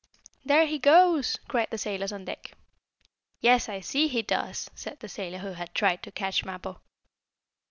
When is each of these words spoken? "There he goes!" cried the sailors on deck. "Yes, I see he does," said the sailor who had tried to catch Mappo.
"There 0.43 0.65
he 0.65 0.79
goes!" 0.79 1.37
cried 1.47 1.67
the 1.69 1.77
sailors 1.77 2.11
on 2.11 2.25
deck. 2.25 2.53
"Yes, 3.39 3.69
I 3.69 3.81
see 3.81 4.07
he 4.07 4.23
does," 4.23 4.67
said 4.73 4.99
the 4.99 5.07
sailor 5.07 5.37
who 5.37 5.51
had 5.51 5.75
tried 5.75 6.01
to 6.01 6.11
catch 6.11 6.43
Mappo. 6.43 6.81